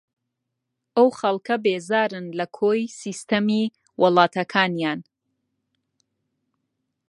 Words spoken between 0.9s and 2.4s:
ئەو خەڵکە بێزارن